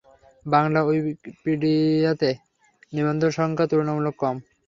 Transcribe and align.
বাংলা 0.45 0.79
উইকপিডিয়াতে 0.83 2.29
নিবন্ধ 2.93 3.23
সংখ্যা 3.37 3.65
তুলনামূলক 3.71 4.15
কম। 4.19 4.35